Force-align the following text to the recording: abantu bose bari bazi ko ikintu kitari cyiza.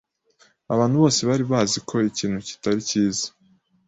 abantu 0.73 0.95
bose 1.01 1.19
bari 1.29 1.43
bazi 1.51 1.77
ko 1.89 1.95
ikintu 2.11 2.37
kitari 2.47 2.79
cyiza. 2.89 3.27